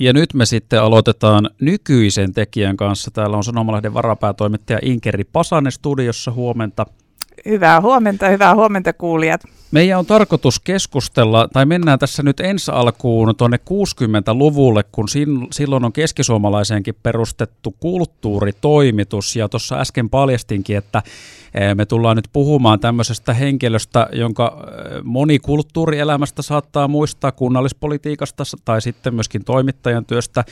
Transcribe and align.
Ja 0.00 0.12
nyt 0.12 0.34
me 0.34 0.46
sitten 0.46 0.82
aloitetaan 0.82 1.50
nykyisen 1.60 2.32
tekijän 2.32 2.76
kanssa. 2.76 3.10
Täällä 3.10 3.36
on 3.36 3.44
Sanomalehden 3.44 3.94
varapäätoimittaja 3.94 4.78
Inkeri 4.82 5.24
Pasanen 5.24 5.72
studiossa. 5.72 6.32
Huomenta. 6.32 6.86
Hyvää 7.48 7.80
huomenta, 7.80 8.28
hyvää 8.28 8.54
huomenta 8.54 8.92
kuulijat. 8.92 9.40
Meidän 9.70 9.98
on 9.98 10.06
tarkoitus 10.06 10.60
keskustella, 10.60 11.48
tai 11.52 11.66
mennään 11.66 11.98
tässä 11.98 12.22
nyt 12.22 12.40
ensi 12.40 12.70
alkuun 12.70 13.36
tuonne 13.36 13.56
60-luvulle, 13.56 14.84
kun 14.92 15.08
silloin 15.52 15.84
on 15.84 15.92
keskisuomalaiseenkin 15.92 16.94
perustettu 17.02 17.74
kulttuuritoimitus, 17.80 19.36
ja 19.36 19.48
tuossa 19.48 19.80
äsken 19.80 20.10
paljastinkin, 20.10 20.76
että 20.76 21.02
eh, 21.54 21.74
me 21.74 21.86
tullaan 21.86 22.16
nyt 22.16 22.28
puhumaan 22.32 22.80
tämmöisestä 22.80 23.34
henkilöstä, 23.34 24.08
jonka 24.12 24.56
eh, 24.58 25.00
moni 25.04 25.38
kulttuurielämästä 25.38 26.42
saattaa 26.42 26.88
muistaa 26.88 27.32
kunnallispolitiikasta 27.32 28.44
tai 28.64 28.82
sitten 28.82 29.14
myöskin 29.14 29.44
toimittajan 29.44 30.04
työstä, 30.04 30.44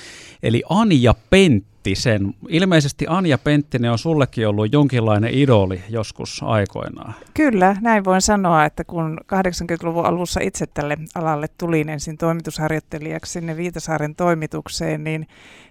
eli 0.42 0.62
Anja 0.68 1.14
Pentti 1.30 1.77
Penttisen. 1.88 2.34
Ilmeisesti 2.48 3.06
Anja 3.08 3.38
Penttinen 3.38 3.92
on 3.92 3.98
sullekin 3.98 4.48
ollut 4.48 4.72
jonkinlainen 4.72 5.34
idoli 5.34 5.80
joskus 5.88 6.42
aikoinaan. 6.42 7.14
Kyllä, 7.34 7.76
näin 7.80 8.04
voin 8.04 8.22
sanoa, 8.22 8.64
että 8.64 8.84
kun 8.84 9.18
80-luvun 9.34 10.06
alussa 10.06 10.40
itse 10.40 10.66
tälle 10.66 10.96
alalle 11.14 11.46
tulin 11.58 11.88
ensin 11.88 12.18
toimitusharjoittelijaksi 12.18 13.32
sinne 13.32 13.56
Viitasaaren 13.56 14.14
toimitukseen, 14.14 15.04
niin, 15.04 15.28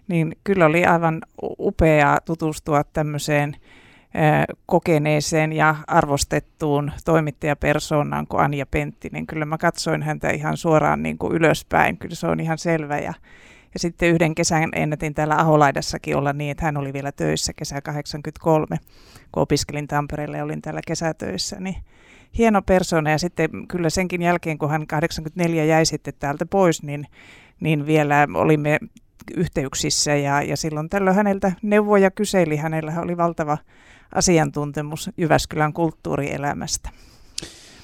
niin 0.07 0.38
kyllä 0.43 0.66
oli 0.66 0.85
aivan 0.85 1.21
upeaa 1.59 2.20
tutustua 2.26 2.84
tämmöiseen 2.84 3.55
kokeneeseen 4.65 5.54
ja 5.54 5.76
arvostettuun 5.88 6.91
toimittajapersoonaan 7.05 8.27
kuin 8.27 8.43
Anja 8.43 8.65
Penttinen. 8.65 9.27
Kyllä 9.27 9.45
mä 9.45 9.57
katsoin 9.57 10.04
häntä 10.04 10.29
ihan 10.29 10.57
suoraan 10.57 11.04
niin 11.04 11.18
kuin 11.18 11.34
ylöspäin, 11.34 11.98
kyllä 11.98 12.15
se 12.15 12.27
on 12.27 12.40
ihan 12.40 12.57
selvä 12.57 12.99
ja 12.99 13.13
ja 13.73 13.80
sitten 13.80 14.09
yhden 14.09 14.35
kesän 14.35 14.70
ennätin 14.76 15.13
täällä 15.13 15.35
Aholaidassakin 15.35 16.16
olla 16.17 16.34
niin, 16.34 16.52
että 16.52 16.66
hän 16.66 16.77
oli 16.77 16.94
vielä 16.94 17.12
töissä 17.12 17.54
kesä 17.54 17.82
83, 17.82 18.77
kun 19.32 19.43
opiskelin 19.43 19.87
Tampereelle 19.87 20.37
ja 20.37 20.43
olin 20.43 20.62
täällä 20.62 20.82
kesätöissä. 20.87 21.60
Niin 21.60 21.76
hieno 22.38 22.62
persona 22.62 23.12
ja 23.12 23.18
sitten 23.18 23.49
kyllä 23.68 23.90
senkin 23.90 24.21
jälkeen, 24.21 24.57
kun 24.57 24.70
hän 24.70 24.88
84 24.88 25.65
jäi 25.65 25.85
sitten 25.85 26.13
täältä 26.20 26.45
pois, 26.45 26.84
niin, 26.84 27.05
niin 27.60 27.85
vielä 27.85 28.27
olimme 28.34 28.79
yhteyksissä 29.38 30.15
ja, 30.15 30.41
ja 30.41 30.57
silloin 30.57 30.90
tällöin 30.90 31.15
häneltä 31.15 31.51
neuvoja 31.62 32.12
kyseli. 32.12 32.57
Hänellä 32.57 32.93
oli 33.01 33.18
valtava 33.18 33.57
asiantuntemus 34.15 35.10
Jyväskylän 35.18 35.73
kulttuurielämästä. 35.73 36.90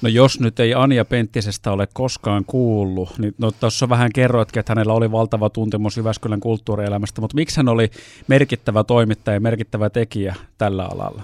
No 0.04 0.10
jos 0.10 0.40
nyt 0.40 0.60
ei 0.60 0.74
Anja 0.74 1.06
Penttisestä 1.06 1.72
ole 1.72 1.88
koskaan 1.94 2.46
kuullut, 2.46 3.20
niin 3.20 3.36
no 3.38 3.52
tuossa 3.52 3.90
vähän 3.90 4.10
kerroitkin, 4.16 4.60
että 4.60 4.72
hänellä 4.72 4.94
oli 4.94 5.12
valtava 5.12 5.50
tuntemus 5.50 5.98
Jyväskylän 5.98 6.40
kulttuurielämästä, 6.40 7.22
mutta 7.22 7.36
miksi 7.36 7.58
hän 7.58 7.68
oli 7.70 7.92
merkittävä 8.28 8.84
toimittaja 8.84 9.36
ja 9.36 9.40
merkittävä 9.40 9.90
tekijä 9.90 10.36
tällä 10.58 10.86
alalla? 10.86 11.24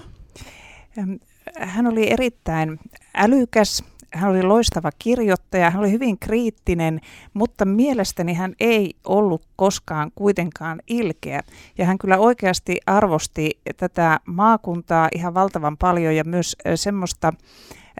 Hän 1.58 1.86
oli 1.86 2.12
erittäin 2.12 2.80
älykäs, 3.14 3.84
hän 4.14 4.30
oli 4.30 4.42
loistava 4.42 4.90
kirjoittaja, 4.98 5.70
hän 5.70 5.80
oli 5.80 5.90
hyvin 5.90 6.18
kriittinen, 6.18 7.00
mutta 7.34 7.64
mielestäni 7.64 8.34
hän 8.34 8.54
ei 8.60 8.94
ollut 9.04 9.42
koskaan 9.56 10.10
kuitenkaan 10.14 10.80
ilkeä. 10.86 11.40
Ja 11.78 11.86
hän 11.86 11.98
kyllä 11.98 12.18
oikeasti 12.18 12.80
arvosti 12.86 13.50
tätä 13.76 14.20
maakuntaa 14.26 15.08
ihan 15.14 15.34
valtavan 15.34 15.76
paljon 15.76 16.16
ja 16.16 16.24
myös 16.24 16.56
semmoista 16.74 17.32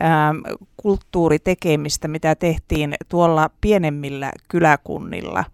Ähm, 0.03 0.39
kulttuuritekemistä, 0.77 2.09
mitä 2.09 2.35
tehtiin 2.35 2.95
tuolla 3.09 3.51
pienemmillä 3.61 4.33
kyläkunnilla. 4.49 5.45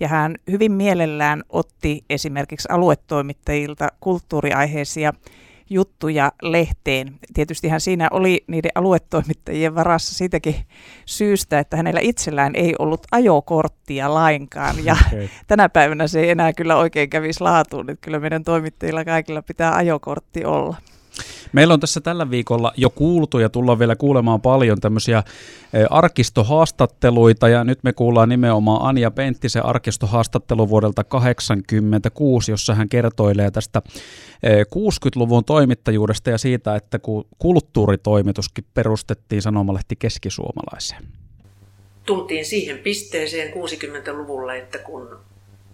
Ja 0.00 0.08
hän 0.08 0.34
hyvin 0.50 0.72
mielellään 0.72 1.42
otti 1.48 2.04
esimerkiksi 2.10 2.68
aluetoimittajilta 2.70 3.88
kulttuuriaiheisia 4.00 5.12
juttuja 5.70 6.32
lehteen. 6.42 7.14
Tietysti 7.34 7.68
hän 7.68 7.80
siinä 7.80 8.08
oli 8.10 8.44
niiden 8.46 8.70
aluetoimittajien 8.74 9.74
varassa 9.74 10.14
siitäkin 10.14 10.56
syystä, 11.06 11.58
että 11.58 11.76
hänellä 11.76 12.00
itsellään 12.02 12.56
ei 12.56 12.74
ollut 12.78 13.06
ajokorttia 13.12 14.14
lainkaan. 14.14 14.84
Ja 14.84 14.96
okay. 15.06 15.28
tänä 15.46 15.68
päivänä 15.68 16.06
se 16.06 16.20
ei 16.20 16.30
enää 16.30 16.52
kyllä 16.52 16.76
oikein 16.76 17.10
kävisi 17.10 17.40
laatuun, 17.40 17.90
että 17.90 18.04
kyllä 18.04 18.20
meidän 18.20 18.44
toimittajilla 18.44 19.04
kaikilla 19.04 19.42
pitää 19.42 19.74
ajokortti 19.74 20.44
olla. 20.44 20.76
Meillä 21.52 21.74
on 21.74 21.80
tässä 21.80 22.00
tällä 22.00 22.30
viikolla 22.30 22.72
jo 22.76 22.90
kuultu 22.90 23.38
ja 23.38 23.48
tullaan 23.48 23.78
vielä 23.78 23.96
kuulemaan 23.96 24.40
paljon 24.40 24.80
tämmöisiä 24.80 25.22
arkistohaastatteluita 25.90 27.48
ja 27.48 27.64
nyt 27.64 27.78
me 27.82 27.92
kuullaan 27.92 28.28
nimenomaan 28.28 28.88
Anja 28.88 29.10
Penttisen 29.10 29.66
arkistohaastattelu 29.66 30.68
vuodelta 30.68 31.04
1986, 31.04 32.52
jossa 32.52 32.74
hän 32.74 32.88
kertoilee 32.88 33.50
tästä 33.50 33.82
60-luvun 34.74 35.44
toimittajuudesta 35.44 36.30
ja 36.30 36.38
siitä, 36.38 36.76
että 36.76 36.98
kulttuuritoimituskin 37.38 38.64
perustettiin 38.74 39.42
sanomalehti 39.42 39.96
keskisuomalaiseen. 39.96 41.04
Tultiin 42.06 42.44
siihen 42.44 42.78
pisteeseen 42.78 43.52
60-luvulla, 43.52 44.54
että 44.54 44.78
kun 44.78 45.18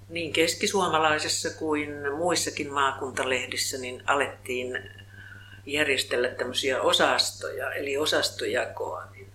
niin 0.08 0.32
keskisuomalaisessa 0.32 1.50
kuin 1.58 1.90
muissakin 2.18 2.72
maakuntalehdissä 2.72 3.78
niin 3.78 4.02
alettiin 4.06 4.78
järjestellä 5.66 6.28
tämmöisiä 6.28 6.80
osastoja, 6.80 7.72
eli 7.72 7.96
osastojakoa. 7.96 9.04
Niin 9.12 9.32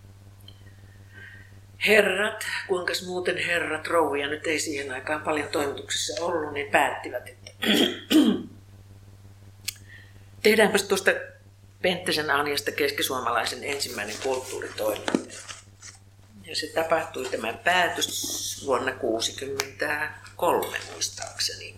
herrat, 1.87 2.45
kuinka 2.67 2.93
muuten 3.05 3.37
herrat, 3.37 3.87
rouvia 3.87 4.27
nyt 4.27 4.47
ei 4.47 4.59
siihen 4.59 4.91
aikaan 4.91 5.21
paljon 5.21 5.47
toimituksessa 5.47 6.25
ollut, 6.25 6.53
niin 6.53 6.71
päättivät, 6.71 7.27
että 7.27 7.51
tehdäänpäs 10.43 10.83
tuosta 10.83 11.11
Penttisen 11.81 12.31
Anjasta 12.31 12.71
keskisuomalaisen 12.71 13.63
ensimmäinen 13.63 14.15
kulttuuritoiminta. 14.23 15.37
Ja 16.43 16.55
se 16.55 16.67
tapahtui 16.67 17.25
tämä 17.25 17.53
päätös 17.53 18.63
vuonna 18.65 18.91
1963 18.91 20.77
muistaakseni. 20.91 21.75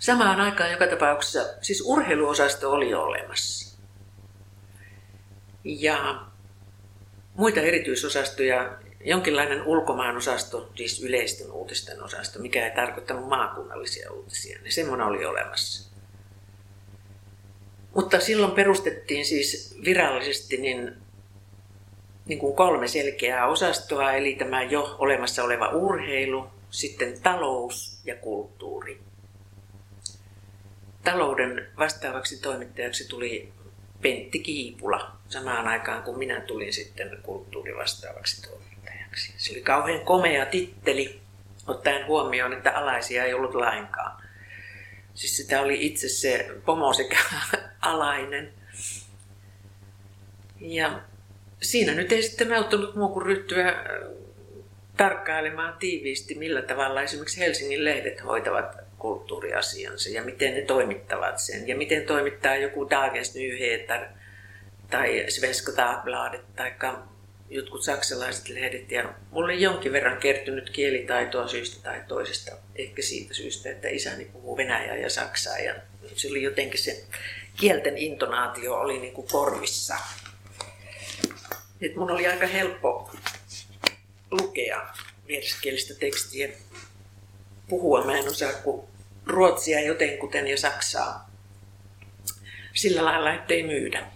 Samaan 0.00 0.40
aikaan 0.40 0.70
joka 0.70 0.86
tapauksessa, 0.86 1.40
siis 1.60 1.82
urheiluosasto 1.86 2.72
oli 2.72 2.90
jo 2.90 3.02
olemassa. 3.02 3.78
Ja 5.64 6.26
muita 7.34 7.60
erityisosastoja, 7.60 8.78
jonkinlainen 9.04 9.62
ulkomaanosasto, 9.62 10.70
siis 10.74 11.02
yleisten 11.02 11.52
uutisten 11.52 12.02
osasto, 12.02 12.38
mikä 12.38 12.64
ei 12.64 12.74
tarkoittanut 12.74 13.28
maakunnallisia 13.28 14.12
uutisia, 14.12 14.58
niin 14.62 14.72
semmoinen 14.72 15.06
oli 15.06 15.24
olemassa. 15.24 15.90
Mutta 17.94 18.20
silloin 18.20 18.52
perustettiin 18.52 19.26
siis 19.26 19.78
virallisesti 19.84 20.56
niin, 20.56 20.92
niin 22.26 22.38
kuin 22.38 22.56
kolme 22.56 22.88
selkeää 22.88 23.46
osastoa, 23.46 24.12
eli 24.12 24.34
tämä 24.34 24.62
jo 24.62 24.96
olemassa 24.98 25.44
oleva 25.44 25.68
urheilu, 25.68 26.46
sitten 26.70 27.20
talous 27.22 28.00
ja 28.04 28.16
kulttuuri 28.16 29.09
talouden 31.04 31.68
vastaavaksi 31.78 32.40
toimittajaksi 32.40 33.08
tuli 33.08 33.52
Pentti 34.02 34.38
Kiipula 34.38 35.16
samaan 35.28 35.68
aikaan, 35.68 36.02
kun 36.02 36.18
minä 36.18 36.40
tulin 36.40 36.72
sitten 36.72 37.18
kulttuurivastaavaksi 37.22 38.42
toimittajaksi. 38.42 39.34
Se 39.36 39.52
oli 39.52 39.60
kauhean 39.60 40.00
komea 40.00 40.46
titteli, 40.46 41.20
ottaen 41.66 42.06
huomioon, 42.06 42.52
että 42.52 42.72
alaisia 42.72 43.24
ei 43.24 43.34
ollut 43.34 43.54
lainkaan. 43.54 44.22
Siis 45.14 45.36
sitä 45.36 45.60
oli 45.60 45.86
itse 45.86 46.08
se 46.08 46.50
pomo 46.64 46.92
sekä 46.92 47.18
alainen. 47.80 48.52
Ja 50.60 51.00
siinä 51.62 51.94
nyt 51.94 52.12
ei 52.12 52.22
sitten 52.22 52.52
auttanut 52.52 52.96
muu 52.96 53.08
kuin 53.08 53.26
ryhtyä 53.26 53.84
tarkkailemaan 54.96 55.76
tiiviisti, 55.78 56.34
millä 56.34 56.62
tavalla 56.62 57.02
esimerkiksi 57.02 57.40
Helsingin 57.40 57.84
lehdet 57.84 58.24
hoitavat 58.24 58.89
kulttuuriasiansa 59.00 60.10
ja 60.10 60.24
miten 60.24 60.54
ne 60.54 60.62
toimittavat 60.62 61.38
sen 61.38 61.68
ja 61.68 61.76
miten 61.76 62.06
toimittaa 62.06 62.56
joku 62.56 62.90
Dagens 62.90 63.34
Nyheter 63.34 64.06
tai 64.90 65.24
Svenska 65.28 65.72
Dagbladet 65.76 66.56
tai 66.56 66.72
jotkut 67.50 67.82
saksalaiset 67.82 68.48
lehdet. 68.48 68.90
Ja 68.90 69.14
mulle 69.30 69.54
jonkin 69.54 69.92
verran 69.92 70.20
kertynyt 70.20 70.70
kielitaitoa 70.70 71.48
syystä 71.48 71.82
tai 71.82 72.02
toisesta. 72.08 72.56
Ehkä 72.76 73.02
siitä 73.02 73.34
syystä, 73.34 73.70
että 73.70 73.88
isäni 73.88 74.24
puhuu 74.24 74.56
venäjää 74.56 74.96
ja 74.96 75.10
saksaa 75.10 75.58
ja 75.58 75.74
se 76.14 76.28
oli 76.28 76.42
jotenkin 76.42 76.82
se 76.82 77.04
kielten 77.60 77.98
intonaatio 77.98 78.74
oli 78.74 78.98
niin 78.98 79.12
kuin 79.12 79.28
korvissa. 79.32 79.96
Et 81.80 81.96
mun 81.96 82.10
oli 82.10 82.26
aika 82.26 82.46
helppo 82.46 83.10
lukea 84.30 84.86
vieraskielistä 85.28 85.94
tekstiä 85.94 86.48
puhua. 87.70 88.04
Mä 88.04 88.18
en 88.18 88.28
osaa 88.28 88.52
kuin 88.52 88.86
ruotsia 89.26 89.80
jotenkuten 89.80 90.48
ja 90.48 90.58
saksaa 90.58 91.30
sillä 92.74 93.04
lailla, 93.04 93.34
ettei 93.34 93.62
myydä. 93.62 94.06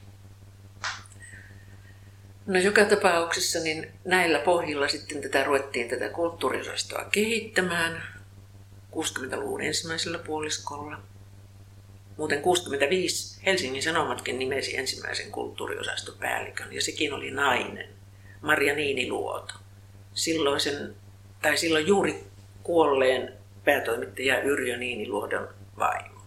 No 2.47 2.59
joka 2.59 2.85
tapauksessa 2.85 3.59
niin 3.59 3.93
näillä 4.05 4.39
pohjilla 4.39 4.89
sitten 4.89 5.23
tätä 5.23 5.45
ruvettiin 5.45 5.89
tätä 5.89 6.09
kulttuuriosastoa 6.09 7.05
kehittämään. 7.05 8.03
60-luvun 8.93 9.63
ensimmäisellä 9.63 10.19
puoliskolla. 10.19 10.99
Muuten 12.17 12.43
65 12.43 13.41
Helsingin 13.47 13.83
Sanomatkin 13.83 14.39
nimesi 14.39 14.77
ensimmäisen 14.77 15.31
kulttuuriosastopäällikön 15.31 16.73
ja 16.73 16.83
sekin 16.83 17.13
oli 17.13 17.31
nainen, 17.31 17.89
Maria 18.41 18.75
Niiniluoto. 18.75 19.55
Silloin, 20.15 20.61
sen, 20.61 20.95
tai 21.43 21.57
silloin 21.57 21.87
juuri 21.87 22.25
kuolleen 22.63 23.33
päätoimittaja 23.65 24.43
Yrjö 24.43 24.77
Niiniluodon 24.77 25.49
vaimo. 25.79 26.21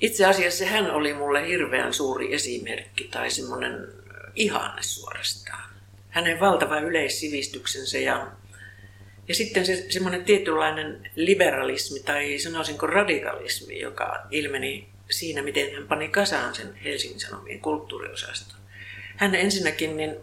Itse 0.00 0.24
asiassa 0.26 0.64
hän 0.64 0.90
oli 0.90 1.14
mulle 1.14 1.48
hirveän 1.48 1.94
suuri 1.94 2.34
esimerkki 2.34 3.04
tai 3.04 3.30
semmoinen 3.30 3.88
ihanne 4.34 4.82
suorastaan. 4.82 5.70
Hänen 6.08 6.40
valtava 6.40 6.80
yleissivistyksensä 6.80 7.98
ja, 7.98 8.32
ja 9.28 9.34
sitten 9.34 9.66
se 9.66 9.86
semmoinen 9.90 10.24
tietynlainen 10.24 11.10
liberalismi 11.16 12.00
tai 12.00 12.38
sanoisinko 12.38 12.86
radikalismi, 12.86 13.80
joka 13.80 14.26
ilmeni 14.30 14.88
siinä, 15.10 15.42
miten 15.42 15.74
hän 15.74 15.88
pani 15.88 16.08
kasaan 16.08 16.54
sen 16.54 16.74
Helsingin 16.74 17.20
Sanomien 17.20 17.60
kulttuuriosaston. 17.60 18.60
Hän 19.16 19.34
ensinnäkin, 19.34 19.96
niin 19.96 20.16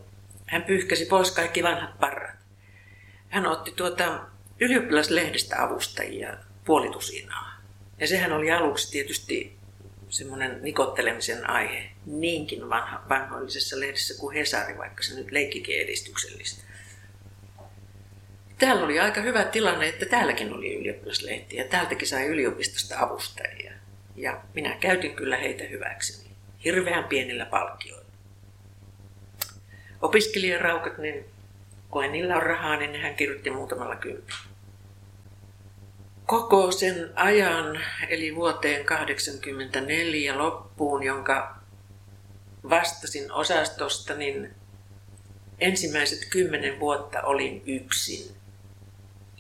hän 0.46 0.64
pyyhkäsi 0.64 1.06
pois 1.06 1.32
kaikki 1.32 1.64
vanhat 1.64 2.00
parrat. 2.00 2.36
Hän 3.30 3.48
otti 3.48 3.72
tuota 3.76 4.20
ylioppilaslehdestä 4.60 5.64
avustajia 5.64 6.38
puolitusinaa. 6.66 7.62
Ja 8.00 8.08
sehän 8.08 8.34
oli 8.34 8.52
aluksi 8.52 8.92
tietysti 8.92 9.58
semmoinen 10.10 10.60
nikottelemisen 10.62 11.50
aihe 11.50 11.90
niinkin 12.06 12.70
vanha, 12.70 13.04
vanhoillisessa 13.10 13.80
lehdessä 13.80 14.14
kuin 14.20 14.36
Hesari, 14.36 14.78
vaikka 14.78 15.04
se 15.04 15.16
nyt 15.16 15.32
leikkikin 15.32 15.82
edistyksellistä. 15.82 16.64
Täällä 18.58 18.86
oli 18.86 19.00
aika 19.00 19.22
hyvä 19.22 19.44
tilanne, 19.44 19.88
että 19.88 20.06
täälläkin 20.06 20.54
oli 20.54 20.76
ylioppilaslehti 20.76 21.56
ja 21.56 21.64
täältäkin 21.64 22.08
sai 22.08 22.26
yliopistosta 22.26 23.00
avustajia. 23.00 23.72
Ja 24.16 24.42
minä 24.54 24.78
käytin 24.80 25.16
kyllä 25.16 25.38
heitä 25.38 25.64
hyväkseni, 25.64 26.30
hirveän 26.64 27.04
pienillä 27.04 27.46
palkkioilla. 27.46 28.12
Opiskelijaraukat, 30.02 30.98
niin 30.98 31.26
kun 31.90 32.12
niillä 32.12 32.36
on 32.36 32.44
rahaa, 32.44 32.78
niin 32.78 33.02
hän 33.02 33.16
kirjoitti 33.16 33.50
muutamalla 33.50 33.96
kympillä 33.96 34.47
koko 36.28 36.72
sen 36.72 37.12
ajan, 37.16 37.80
eli 38.10 38.36
vuoteen 38.36 38.86
1984 38.86 40.38
loppuun, 40.38 41.04
jonka 41.04 41.58
vastasin 42.70 43.32
osastosta, 43.32 44.14
niin 44.14 44.54
ensimmäiset 45.60 46.20
kymmenen 46.30 46.80
vuotta 46.80 47.22
olin 47.22 47.64
yksin. 47.66 48.36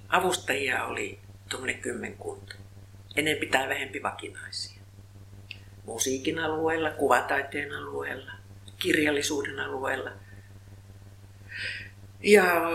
Avustajia 0.09 0.85
oli 0.85 1.19
tuommoinen 1.49 1.81
kymmenkunta. 1.81 2.55
Enempi 3.15 3.45
tai 3.45 3.69
vähempi 3.69 4.03
vakinaisia. 4.03 4.81
Musiikin 5.85 6.39
alueella, 6.39 6.91
kuvataiteen 6.91 7.73
alueella, 7.73 8.31
kirjallisuuden 8.79 9.59
alueella. 9.59 10.11
Ja 12.23 12.71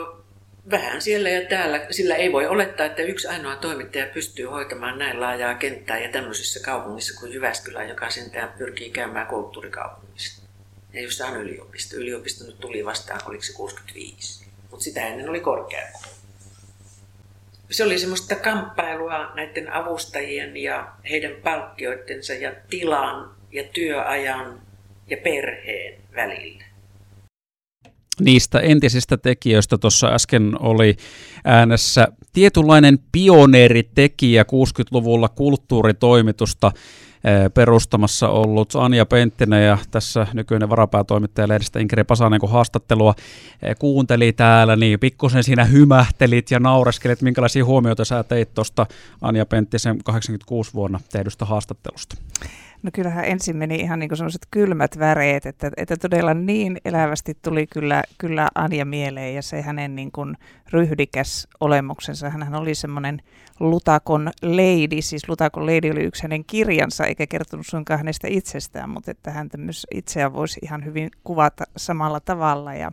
vähän 0.71 1.03
siellä 1.03 1.29
ja 1.29 1.49
täällä, 1.49 1.87
sillä 1.91 2.15
ei 2.15 2.33
voi 2.33 2.47
olettaa, 2.47 2.87
että 2.87 3.03
yksi 3.03 3.29
ainoa 3.29 3.57
toimittaja 3.57 4.07
pystyy 4.07 4.47
hoitamaan 4.47 4.99
näin 4.99 5.21
laajaa 5.21 5.55
kenttää 5.55 5.99
ja 5.99 6.09
tämmöisessä 6.09 6.61
kaupungissa 6.61 7.21
kuin 7.21 7.33
Jyväskylä, 7.33 7.85
joka 7.85 8.11
sentään 8.11 8.53
pyrkii 8.59 8.91
käymään 8.91 9.27
kulttuurikaupungissa. 9.27 10.43
Ja 10.93 11.03
jossa 11.03 11.27
on 11.27 11.41
yliopisto. 11.41 11.97
Yliopisto 11.97 12.45
nyt 12.45 12.61
tuli 12.61 12.85
vastaan, 12.85 13.21
oliko 13.27 13.43
se 13.43 13.53
65. 13.53 14.47
Mutta 14.71 14.85
sitä 14.85 15.07
ennen 15.07 15.29
oli 15.29 15.41
korkeakoulu. 15.41 16.07
Se 17.71 17.85
oli 17.85 17.99
semmoista 17.99 18.35
kamppailua 18.35 19.35
näiden 19.35 19.73
avustajien 19.73 20.57
ja 20.57 20.93
heidän 21.11 21.33
palkkioittensa 21.43 22.35
ja 22.35 22.53
tilan 22.71 23.35
ja 23.53 23.65
työajan 23.65 24.61
ja 25.07 25.17
perheen 25.17 26.01
välillä 26.15 26.72
niistä 28.21 28.61
entisistä 28.61 29.17
tekijöistä 29.17 29.79
tuossa 29.79 30.07
äsken 30.07 30.57
oli 30.61 30.97
äänessä 31.45 32.09
tietynlainen 32.33 32.99
pioneeritekijä 33.13 34.43
60-luvulla 34.43 35.29
kulttuuritoimitusta 35.29 36.73
eh, 37.25 37.53
perustamassa 37.55 38.29
ollut 38.29 38.75
Anja 38.75 39.07
Penttinen 39.07 39.67
ja 39.67 39.79
tässä 39.91 40.27
nykyinen 40.33 40.69
varapäätoimittaja 40.69 41.49
lehdestä 41.49 41.81
Inkeri 41.81 42.05
Pasanen, 42.05 42.41
kun 42.41 42.51
haastattelua 42.51 43.15
eh, 43.63 43.77
kuunteli 43.79 44.33
täällä, 44.33 44.77
niin 44.77 45.01
pikkusen 45.01 45.45
siinä 45.45 45.65
hymähtelit 45.65 46.51
ja 46.51 46.61
naureskelit. 46.61 47.23
Minkälaisia 47.23 47.65
huomioita 47.65 48.05
sä 48.05 48.25
teit 48.25 48.55
tuosta 48.55 48.87
Anja 49.21 49.47
Penttisen 49.47 49.99
86 50.05 50.75
vuonna 50.75 51.01
tehdystä 51.13 51.45
haastattelusta? 51.45 52.17
No 52.83 52.91
kyllähän 52.93 53.25
ensin 53.25 53.57
meni 53.57 53.77
ihan 53.77 53.99
niin 53.99 54.17
sellaiset 54.17 54.47
kylmät 54.51 54.99
väreet, 54.99 55.47
että, 55.47 55.71
että 55.77 55.97
todella 55.97 56.35
niin 56.35 56.79
elävästi 56.85 57.37
tuli 57.43 57.67
kyllä, 57.67 58.03
kyllä 58.19 58.49
Anja 58.55 58.85
mieleen 58.85 59.35
ja 59.35 59.43
se 59.43 59.63
hänen 59.63 59.97
niin 59.97 60.13
kuin 60.13 60.37
ryhdikäs 60.73 61.49
olemuksensa. 61.61 62.31
Hän 62.31 62.55
oli 62.55 62.75
semmoinen 62.75 63.23
Lutakon 63.61 64.31
lady, 64.43 65.03
siis 65.03 65.29
Lutakon 65.29 65.67
lady 65.67 65.91
oli 65.91 66.03
yksi 66.03 66.23
hänen 66.23 66.45
kirjansa, 66.45 67.07
eikä 67.07 67.27
kertonut 67.27 67.67
suinkaan 67.67 67.99
hänestä 67.99 68.29
itsestään, 68.31 68.91
mutta 68.91 69.11
että 69.11 69.31
hän 69.31 69.49
myös 69.57 69.87
itseään 69.95 70.33
voisi 70.33 70.61
ihan 70.63 70.85
hyvin 70.85 71.11
kuvata 71.25 71.65
samalla 71.77 72.21
tavalla 72.21 72.75
ja 72.75 72.93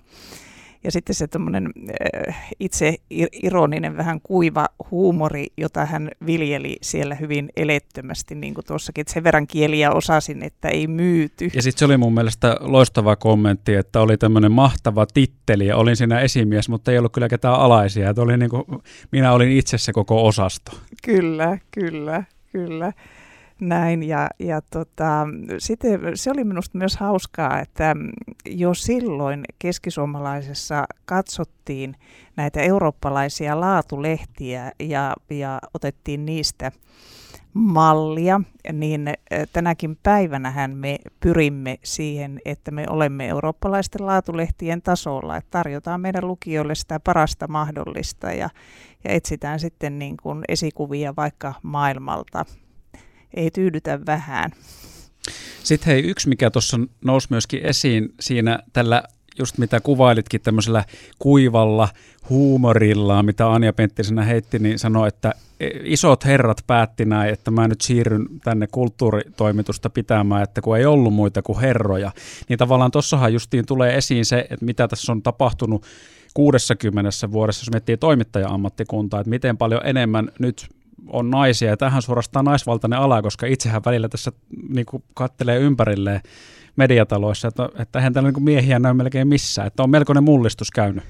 ja 0.83 0.91
sitten 0.91 1.15
se 1.15 1.27
tämmöinen 1.27 1.71
äh, 2.27 2.51
itse 2.59 2.95
ironinen, 3.43 3.97
vähän 3.97 4.21
kuiva 4.21 4.67
huumori, 4.91 5.47
jota 5.57 5.85
hän 5.85 6.11
viljeli 6.25 6.77
siellä 6.81 7.15
hyvin 7.15 7.49
elettömästi, 7.55 8.35
niin 8.35 8.53
kuin 8.53 8.65
tuossakin, 8.65 9.01
että 9.01 9.13
sen 9.13 9.23
verran 9.23 9.47
kieliä 9.47 9.91
osasin, 9.91 10.43
että 10.43 10.69
ei 10.69 10.87
myyty. 10.87 11.49
Ja 11.53 11.61
sitten 11.61 11.79
se 11.79 11.85
oli 11.85 11.97
mun 11.97 12.13
mielestä 12.13 12.57
loistava 12.59 13.15
kommentti, 13.15 13.75
että 13.75 14.01
oli 14.01 14.17
tämmöinen 14.17 14.51
mahtava 14.51 15.05
titteli 15.05 15.67
ja 15.67 15.77
olin 15.77 15.95
siinä 15.95 16.19
esimies, 16.19 16.69
mutta 16.69 16.91
ei 16.91 16.97
ollut 16.97 17.13
kyllä 17.13 17.29
ketään 17.29 17.55
alaisia. 17.55 18.09
Että 18.09 18.21
oli 18.21 18.37
niin 18.37 18.49
kuin, 18.49 18.63
minä 19.11 19.33
olin 19.33 19.51
itse 19.51 19.77
se 19.77 19.93
koko 19.93 20.27
osasto. 20.27 20.71
Kyllä, 21.03 21.57
kyllä, 21.71 22.23
kyllä 22.51 22.93
näin. 23.61 24.03
Ja, 24.03 24.29
ja 24.39 24.61
tota, 24.61 25.27
sitten 25.57 26.01
se 26.13 26.31
oli 26.31 26.43
minusta 26.43 26.77
myös 26.77 26.97
hauskaa, 26.97 27.59
että 27.59 27.95
jo 28.45 28.73
silloin 28.73 29.43
keskisuomalaisessa 29.59 30.85
katsottiin 31.05 31.95
näitä 32.35 32.61
eurooppalaisia 32.61 33.59
laatulehtiä 33.59 34.71
ja, 34.79 35.13
ja 35.29 35.59
otettiin 35.73 36.25
niistä 36.25 36.71
mallia, 37.53 38.41
niin 38.73 39.13
tänäkin 39.53 39.97
päivänähän 40.03 40.77
me 40.77 40.97
pyrimme 41.19 41.79
siihen, 41.83 42.39
että 42.45 42.71
me 42.71 42.85
olemme 42.89 43.27
eurooppalaisten 43.27 44.05
laatulehtien 44.05 44.81
tasolla, 44.81 45.37
että 45.37 45.51
tarjotaan 45.51 46.01
meidän 46.01 46.27
lukijoille 46.27 46.75
sitä 46.75 46.99
parasta 46.99 47.47
mahdollista 47.47 48.31
ja, 48.31 48.49
ja 49.03 49.11
etsitään 49.11 49.59
sitten 49.59 49.99
niin 49.99 50.17
kuin 50.23 50.43
esikuvia 50.47 51.13
vaikka 51.17 51.53
maailmalta 51.63 52.45
ei 53.33 53.51
tyydytä 53.51 54.05
vähän. 54.05 54.51
Sitten 55.63 55.93
hei, 55.93 56.01
yksi 56.01 56.29
mikä 56.29 56.49
tuossa 56.49 56.79
nousi 57.05 57.27
myöskin 57.29 57.65
esiin 57.65 58.13
siinä 58.19 58.59
tällä 58.73 59.03
just 59.39 59.57
mitä 59.57 59.79
kuvailitkin 59.79 60.41
tämmöisellä 60.41 60.83
kuivalla 61.19 61.89
huumorilla, 62.29 63.23
mitä 63.23 63.51
Anja 63.51 63.73
Penttisenä 63.73 64.23
heitti, 64.23 64.59
niin 64.59 64.79
sanoi, 64.79 65.07
että 65.07 65.33
isot 65.83 66.25
herrat 66.25 66.63
päätti 66.67 67.05
näin, 67.05 67.33
että 67.33 67.51
mä 67.51 67.67
nyt 67.67 67.81
siirryn 67.81 68.27
tänne 68.43 68.67
kulttuuritoimitusta 68.67 69.89
pitämään, 69.89 70.43
että 70.43 70.61
kun 70.61 70.77
ei 70.77 70.85
ollut 70.85 71.13
muita 71.13 71.41
kuin 71.41 71.59
herroja. 71.59 72.11
Niin 72.49 72.59
tavallaan 72.59 72.91
tuossahan 72.91 73.33
justiin 73.33 73.65
tulee 73.65 73.97
esiin 73.97 74.25
se, 74.25 74.47
että 74.49 74.65
mitä 74.65 74.87
tässä 74.87 75.11
on 75.11 75.21
tapahtunut 75.21 75.85
60 76.33 77.09
vuodessa, 77.31 77.61
jos 77.61 77.71
miettii 77.71 77.97
toimittaja-ammattikuntaa, 77.97 79.19
että 79.19 79.29
miten 79.29 79.57
paljon 79.57 79.81
enemmän 79.83 80.31
nyt 80.39 80.67
on 81.13 81.29
naisia, 81.29 81.69
ja 81.69 81.77
tähän 81.77 82.01
suorastaan 82.01 82.45
naisvaltainen 82.45 82.99
ala, 82.99 83.21
koska 83.21 83.47
itsehän 83.47 83.81
välillä 83.85 84.09
tässä 84.09 84.31
niin 84.69 84.85
kuin 84.85 85.03
kattelee 85.13 85.59
ympärilleen 85.59 86.21
mediataloissa, 86.75 87.47
että, 87.47 87.69
että 87.79 87.99
eihän 87.99 88.13
täällä 88.13 88.31
niin 88.31 88.43
miehiä 88.43 88.79
näy 88.79 88.93
melkein 88.93 89.27
missään, 89.27 89.67
että 89.67 89.83
on 89.83 89.89
melkoinen 89.89 90.23
mullistus 90.23 90.71
käynyt. 90.71 91.03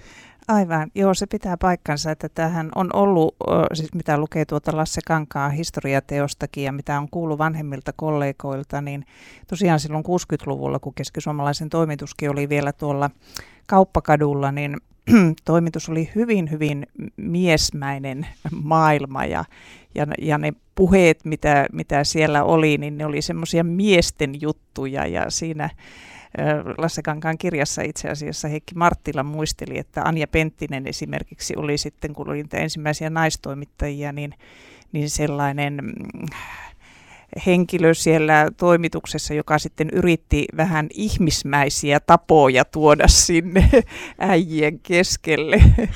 Aivan, 0.47 0.91
joo 0.95 1.13
se 1.13 1.25
pitää 1.25 1.57
paikkansa, 1.57 2.11
että 2.11 2.29
tähän 2.29 2.69
on 2.75 2.89
ollut, 2.93 3.35
siis 3.73 3.93
mitä 3.93 4.17
lukee 4.17 4.45
tuota 4.45 4.77
Lasse 4.77 5.01
Kankaa 5.07 5.49
historiateostakin 5.49 6.63
ja 6.63 6.71
mitä 6.71 6.99
on 6.99 7.07
kuullut 7.11 7.37
vanhemmilta 7.37 7.93
kollegoilta, 7.95 8.81
niin 8.81 9.05
tosiaan 9.47 9.79
silloin 9.79 10.03
60-luvulla, 10.05 10.79
kun 10.79 10.93
keskisuomalaisen 10.93 11.69
toimituskin 11.69 12.29
oli 12.29 12.49
vielä 12.49 12.73
tuolla 12.73 13.09
kauppakadulla, 13.67 14.51
niin 14.51 14.77
toimitus 15.45 15.89
oli 15.89 16.09
hyvin, 16.15 16.51
hyvin 16.51 16.87
miesmäinen 17.17 18.27
maailma 18.63 19.25
ja, 19.25 19.45
ja, 19.95 20.07
ja 20.21 20.37
ne 20.37 20.53
puheet, 20.75 21.25
mitä, 21.25 21.65
mitä 21.71 22.03
siellä 22.03 22.43
oli, 22.43 22.77
niin 22.77 22.97
ne 22.97 23.05
oli 23.05 23.21
semmoisia 23.21 23.63
miesten 23.63 24.41
juttuja 24.41 25.05
ja 25.05 25.29
siinä 25.29 25.69
Lasse 26.77 27.01
Kankaan 27.01 27.37
kirjassa 27.37 27.81
itse 27.81 28.09
asiassa 28.09 28.47
Heikki 28.47 28.75
Marttila 28.75 29.23
muisteli, 29.23 29.77
että 29.77 30.01
Anja 30.01 30.27
Penttinen 30.27 30.87
esimerkiksi 30.87 31.53
oli 31.57 31.77
sitten, 31.77 32.13
kun 32.13 32.29
oli 32.29 32.37
niitä 32.37 32.57
ensimmäisiä 32.57 33.09
naistoimittajia, 33.09 34.11
niin, 34.11 34.33
niin 34.91 35.09
sellainen 35.09 35.73
mm, 35.73 36.25
henkilö 37.45 37.93
siellä 37.93 38.48
toimituksessa, 38.57 39.33
joka 39.33 39.59
sitten 39.59 39.89
yritti 39.89 40.45
vähän 40.57 40.88
ihmismäisiä 40.93 42.00
tapoja 42.00 42.65
tuoda 42.65 43.07
sinne 43.07 43.69
äijien 44.19 44.79
keskelle. 44.79 45.63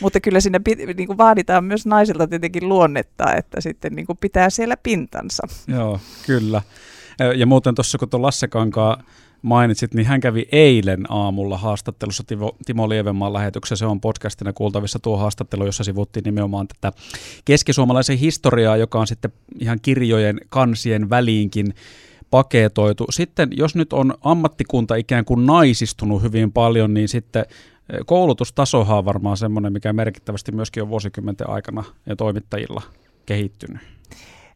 Mutta 0.00 0.20
kyllä 0.20 0.40
siinä 0.40 0.60
niin 0.96 1.06
kuin 1.06 1.18
vaaditaan 1.18 1.64
myös 1.64 1.86
naisilta 1.86 2.26
tietenkin 2.26 2.68
luonnetta, 2.68 3.34
että 3.34 3.60
sitten 3.60 3.92
niin 3.92 4.06
kuin 4.06 4.18
pitää 4.18 4.50
siellä 4.50 4.76
pintansa. 4.76 5.42
Joo, 5.68 6.00
kyllä. 6.26 6.62
Ja 7.36 7.46
muuten 7.46 7.74
tuossa 7.74 7.98
kun 7.98 8.08
tuon 8.08 8.22
Lasse 8.22 8.48
Kankaa 8.48 9.02
mainitsit, 9.42 9.94
niin 9.94 10.06
hän 10.06 10.20
kävi 10.20 10.46
eilen 10.52 11.04
aamulla 11.08 11.58
haastattelussa 11.58 12.24
Timo, 12.26 12.56
Timo 12.66 12.88
Lievenmaan 12.88 13.32
lähetyksessä. 13.32 13.76
Se 13.76 13.86
on 13.86 14.00
podcastina 14.00 14.52
kuultavissa 14.52 14.98
tuo 14.98 15.16
haastattelu, 15.16 15.66
jossa 15.66 15.84
sivuttiin 15.84 16.24
nimenomaan 16.24 16.68
tätä 16.68 16.98
keskisuomalaisen 17.44 18.18
historiaa, 18.18 18.76
joka 18.76 19.00
on 19.00 19.06
sitten 19.06 19.32
ihan 19.60 19.78
kirjojen 19.82 20.40
kansien 20.48 21.10
väliinkin 21.10 21.74
paketoitu. 22.30 23.06
Sitten 23.10 23.48
jos 23.52 23.74
nyt 23.74 23.92
on 23.92 24.14
ammattikunta 24.24 24.94
ikään 24.94 25.24
kuin 25.24 25.46
naisistunut 25.46 26.22
hyvin 26.22 26.52
paljon, 26.52 26.94
niin 26.94 27.08
sitten 27.08 27.44
eh, 27.48 27.98
koulutustasohan 28.06 28.98
on 28.98 29.04
varmaan 29.04 29.36
semmoinen, 29.36 29.72
mikä 29.72 29.92
merkittävästi 29.92 30.52
myöskin 30.52 30.82
on 30.82 30.88
vuosikymmenten 30.88 31.50
aikana 31.50 31.84
ja 32.06 32.16
toimittajilla 32.16 32.82
kehittynyt. 33.26 33.80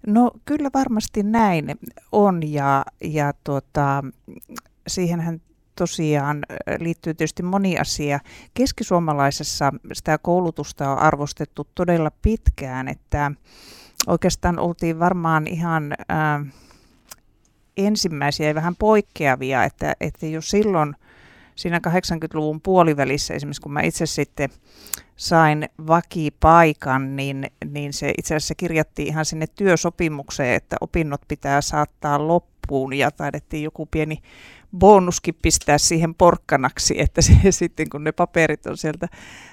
No 0.07 0.31
kyllä 0.45 0.71
varmasti 0.75 1.23
näin 1.23 1.67
on 2.13 2.53
ja, 2.53 2.85
ja 3.05 3.33
tuota, 3.45 4.05
siihenhän 4.87 5.41
tosiaan 5.77 6.43
liittyy 6.79 7.15
tietysti 7.15 7.43
moni 7.43 7.79
asia. 7.79 8.21
Keskisuomalaisessa 8.55 9.73
sitä 9.93 10.19
koulutusta 10.19 10.91
on 10.91 10.99
arvostettu 10.99 11.69
todella 11.75 12.11
pitkään, 12.23 12.89
että 12.89 13.33
oikeastaan 14.07 14.59
oltiin 14.59 14.99
varmaan 14.99 15.47
ihan 15.47 15.93
äh, 15.93 16.53
ensimmäisiä 17.77 18.49
ja 18.49 18.55
vähän 18.55 18.77
poikkeavia, 18.77 19.65
että, 19.65 19.97
että 20.01 20.27
jo 20.27 20.41
silloin 20.41 20.97
siinä 21.57 21.81
80-luvun 21.89 22.61
puolivälissä, 22.61 23.35
esimerkiksi 23.35 23.63
kun 23.63 23.73
mä 23.73 23.81
itse 23.81 24.07
sitten 24.07 24.51
sain 25.17 25.69
vakipaikan, 25.87 27.17
niin, 27.17 27.47
niin 27.71 27.93
se 27.93 28.13
itse 28.19 28.35
asiassa 28.35 28.55
kirjattiin 28.55 29.09
ihan 29.09 29.25
sinne 29.25 29.47
työsopimukseen, 29.47 30.55
että 30.55 30.77
opinnot 30.81 31.21
pitää 31.29 31.61
saattaa 31.61 32.29
loppuun 32.29 32.93
ja 32.93 33.11
taidettiin 33.11 33.63
joku 33.63 33.87
pieni 33.87 34.19
bonuskin 34.79 35.37
pistää 35.43 35.79
siihen 35.79 36.15
porkkanaksi, 36.15 37.01
että 37.01 37.23
se, 37.23 37.33
sitten 37.51 37.91
kun 37.91 38.05
ne 38.05 38.13
paperit 38.13 38.67
on 38.67 38.77
sieltä 38.77 39.09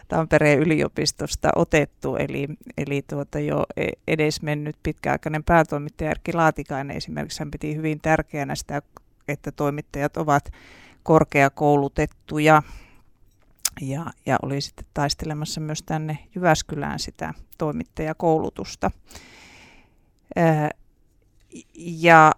Tampereen 0.08 0.60
yliopistosta 0.60 1.50
otettu, 1.56 2.16
eli, 2.16 2.48
eli 2.78 3.02
tuota 3.10 3.40
jo 3.40 3.64
e, 3.78 3.88
edesmennyt 4.08 4.76
pitkäaikainen 4.84 5.44
päätoimittaja 5.44 6.12
Erkki 6.12 6.34
Laatikainen 6.34 6.98
esimerkiksi 6.98 7.40
hän 7.40 7.52
piti 7.52 7.76
hyvin 7.76 8.00
tärkeänä 8.02 8.56
sitä, 8.56 8.82
että 9.28 9.52
toimittajat 9.52 10.18
ovat 10.18 10.52
korkeakoulutettuja 11.04 12.64
ja, 13.82 14.06
ja 14.26 14.38
oli 14.42 14.62
sitten 14.62 14.86
taistelemassa 14.94 15.62
myös 15.62 15.84
tänne 15.84 16.18
Jyväskylään 16.36 17.00
sitä 17.00 17.34
toimittajakoulutusta. 17.58 18.92
Ja 21.76 22.32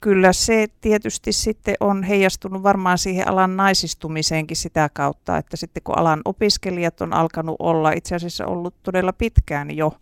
kyllä 0.00 0.32
se 0.32 0.66
tietysti 0.80 1.32
sitten 1.32 1.74
on 1.80 2.02
heijastunut 2.02 2.62
varmaan 2.62 2.98
siihen 2.98 3.28
alan 3.28 3.56
naisistumiseenkin 3.56 4.56
sitä 4.56 4.90
kautta, 4.92 5.36
että 5.36 5.56
sitten 5.56 5.82
kun 5.82 5.98
alan 5.98 6.20
opiskelijat 6.24 7.00
on 7.00 7.12
alkanut 7.12 7.56
olla 7.58 7.92
itse 7.92 8.14
asiassa 8.14 8.46
ollut 8.46 8.74
todella 8.82 9.12
pitkään 9.12 9.76
jo 9.76 9.92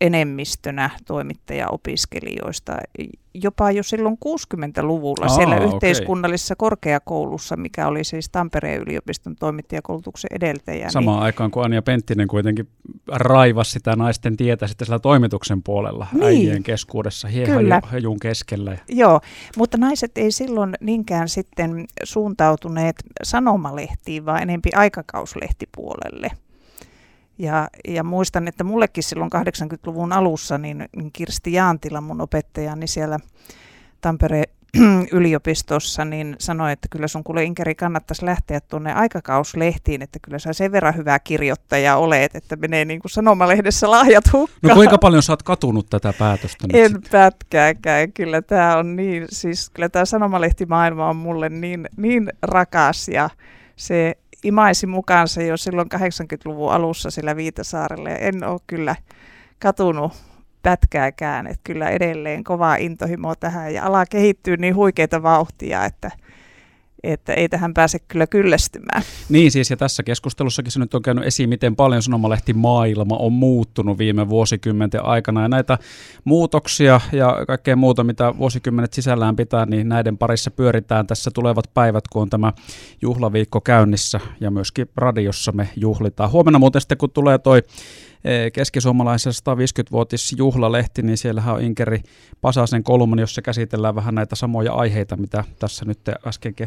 enemmistönä 0.00 0.90
toimittajaopiskelijoista. 1.06 2.76
Jopa 3.34 3.70
jo 3.70 3.82
silloin 3.82 4.18
60-luvulla 4.26 5.26
Aa, 5.26 5.36
siellä 5.36 5.54
okay. 5.56 5.66
yhteiskunnallisessa 5.66 6.56
korkeakoulussa, 6.56 7.56
mikä 7.56 7.86
oli 7.86 8.04
siis 8.04 8.28
Tampereen 8.28 8.82
yliopiston 8.82 9.36
toimittajakoulutuksen 9.36 10.28
edeltäjä. 10.34 10.90
Samaan 10.90 11.16
niin, 11.16 11.24
aikaan 11.24 11.50
kuin 11.50 11.64
Anja 11.64 11.82
Penttinen 11.82 12.28
kuitenkin 12.28 12.68
raivasi 13.08 13.70
sitä 13.70 13.96
naisten 13.96 14.36
tietä 14.36 14.66
sitten 14.66 14.86
sillä 14.86 14.98
toimituksen 14.98 15.62
puolella 15.62 16.06
niin, 16.12 16.24
äijien 16.24 16.62
keskuudessa, 16.62 17.28
hiehan 17.28 17.64
keskellä. 18.22 18.78
Joo, 18.88 19.20
mutta 19.56 19.78
naiset 19.78 20.18
ei 20.18 20.32
silloin 20.32 20.74
niinkään 20.80 21.28
sitten 21.28 21.84
suuntautuneet 22.04 22.96
sanomalehtiin, 23.22 24.26
vaan 24.26 24.42
enempi 24.42 24.70
aikakauslehtipuolelle. 24.74 26.30
Ja, 27.38 27.68
ja 27.88 28.04
muistan, 28.04 28.48
että 28.48 28.64
mullekin 28.64 29.04
silloin 29.04 29.30
80-luvun 29.34 30.12
alussa, 30.12 30.58
niin, 30.58 30.88
niin 30.96 31.12
Kirsti 31.12 31.52
Jaantila, 31.52 32.00
mun 32.00 32.20
opettaja, 32.20 32.76
niin 32.76 32.88
siellä 32.88 33.18
Tampereen 34.00 34.48
yliopistossa, 35.12 36.04
niin 36.04 36.36
sanoi, 36.38 36.72
että 36.72 36.88
kyllä 36.90 37.08
sun 37.08 37.24
kuule 37.24 37.44
Inkeri 37.44 37.74
kannattaisi 37.74 38.24
lähteä 38.24 38.60
tuonne 38.60 38.92
aikakauslehtiin, 38.92 40.02
että 40.02 40.18
kyllä 40.22 40.38
sä 40.38 40.52
sen 40.52 40.72
verran 40.72 40.96
hyvä 40.96 41.18
kirjoittaja 41.18 41.96
olet, 41.96 42.36
että 42.36 42.56
menee 42.56 42.84
niin 42.84 43.00
kuin 43.00 43.10
sanomalehdessä 43.10 43.90
lahjat 43.90 44.32
hukkaan. 44.32 44.68
No 44.68 44.74
kuinka 44.74 44.98
paljon 44.98 45.22
sä 45.22 45.32
oot 45.32 45.42
katunut 45.42 45.90
tätä 45.90 46.12
päätöstä 46.18 46.66
nyt 46.66 46.76
En 46.76 46.90
sitten? 46.90 47.10
pätkääkään, 47.10 48.12
kyllä 48.12 48.42
tämä 48.42 48.76
on 48.76 48.96
niin, 48.96 49.26
siis 49.30 49.70
kyllä 49.70 49.88
tämä 49.88 50.04
sanomalehtimaailma 50.04 51.08
on 51.08 51.16
mulle 51.16 51.48
niin, 51.48 51.88
niin 51.96 52.32
rakas 52.42 53.08
ja 53.08 53.30
se 53.76 54.16
imaisi 54.42 54.86
mukaansa 54.86 55.42
jo 55.42 55.56
silloin 55.56 55.88
80-luvun 55.94 56.72
alussa 56.72 57.10
sillä 57.10 57.36
Viitasaarella 57.36 58.10
ja 58.10 58.18
en 58.18 58.44
ole 58.44 58.60
kyllä 58.66 58.96
katunut 59.58 60.12
pätkääkään, 60.62 61.46
että 61.46 61.60
kyllä 61.64 61.90
edelleen 61.90 62.44
kovaa 62.44 62.76
intohimoa 62.76 63.34
tähän 63.36 63.74
ja 63.74 63.84
ala 63.84 64.06
kehittyy 64.06 64.56
niin 64.56 64.74
huikeita 64.74 65.22
vauhtia, 65.22 65.84
että 65.84 66.10
että 67.04 67.34
ei 67.34 67.48
tähän 67.48 67.74
pääse 67.74 67.98
kyllä 67.98 68.26
kyllästymään. 68.26 69.02
Niin 69.28 69.50
siis, 69.50 69.70
ja 69.70 69.76
tässä 69.76 70.02
keskustelussakin 70.02 70.72
se 70.72 70.78
nyt 70.78 70.94
on 70.94 71.02
käynyt 71.02 71.24
esiin, 71.24 71.48
miten 71.48 71.76
paljon 71.76 72.02
sanomalehti 72.02 72.52
maailma 72.52 73.16
on 73.16 73.32
muuttunut 73.32 73.98
viime 73.98 74.28
vuosikymmenten 74.28 75.04
aikana, 75.04 75.42
ja 75.42 75.48
näitä 75.48 75.78
muutoksia 76.24 77.00
ja 77.12 77.36
kaikkea 77.46 77.76
muuta, 77.76 78.04
mitä 78.04 78.34
vuosikymmenet 78.38 78.92
sisällään 78.92 79.36
pitää, 79.36 79.66
niin 79.66 79.88
näiden 79.88 80.18
parissa 80.18 80.50
pyöritään 80.50 81.06
tässä 81.06 81.30
tulevat 81.34 81.70
päivät, 81.74 82.08
kun 82.08 82.22
on 82.22 82.30
tämä 82.30 82.52
juhlaviikko 83.02 83.60
käynnissä, 83.60 84.20
ja 84.40 84.50
myöskin 84.50 84.88
radiossa 84.96 85.52
me 85.52 85.68
juhlitaan. 85.76 86.30
Huomenna 86.30 86.58
muuten 86.58 86.80
sitten, 86.80 86.98
kun 86.98 87.10
tulee 87.10 87.38
toi 87.38 87.62
Eh, 88.24 88.52
keskisuomalaisen 88.52 89.32
150-vuotis 89.32 90.34
juhlalehti, 90.38 91.02
niin 91.02 91.18
siellähän 91.18 91.54
on 91.54 91.62
Inkeri 91.62 92.02
Pasasen 92.40 92.84
kolumni, 92.84 93.22
jossa 93.22 93.42
käsitellään 93.42 93.94
vähän 93.94 94.14
näitä 94.14 94.36
samoja 94.36 94.72
aiheita, 94.72 95.16
mitä 95.16 95.44
tässä 95.58 95.84
nyt 95.84 95.98
äsken 96.26 96.54
keskusteltiin 96.54 96.62